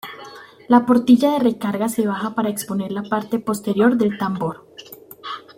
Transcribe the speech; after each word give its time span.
La 0.67 0.83
portilla 0.87 1.31
de 1.33 1.37
recarga 1.37 1.87
se 1.87 2.07
baja 2.07 2.33
para 2.33 2.49
exponer 2.49 2.91
la 2.91 3.03
parte 3.03 3.37
posterior 3.37 3.97
del 3.97 4.17
tambor. 4.17 4.65